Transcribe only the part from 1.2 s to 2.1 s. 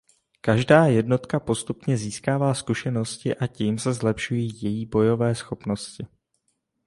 postupně